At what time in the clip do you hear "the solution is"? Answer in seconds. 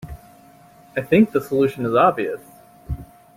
1.29-1.93